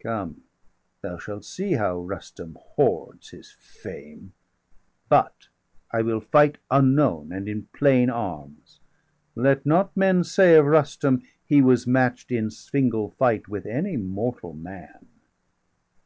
[0.00, 0.44] 255 Come,
[1.02, 4.32] thou shalt see how Rustum hoards his fame!
[5.10, 5.48] But
[5.92, 8.78] I will fight unknown, and in plain arms°;
[9.36, 13.98] °257 Let not men say of Rustum, he was match'd In single fight with any
[13.98, 15.06] mortal man."